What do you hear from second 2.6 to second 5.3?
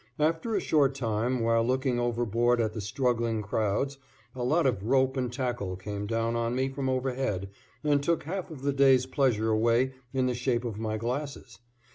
the struggling crowds, a lot of rope